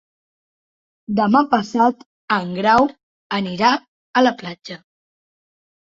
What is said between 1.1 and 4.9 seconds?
Demà passat en Grau anirà a la platja.